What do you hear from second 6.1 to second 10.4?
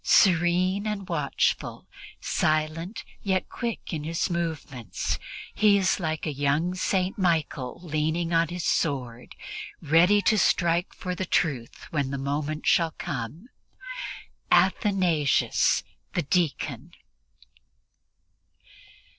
a young St. Michael leaning on his sword, ready to